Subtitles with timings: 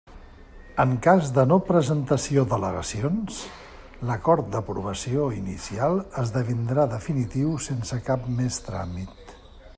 [0.83, 3.43] En cas de no presentació d'al·legacions,
[4.11, 9.37] l'acord d'aprovació inicial esdevindrà definitiu sense cap més tràmit.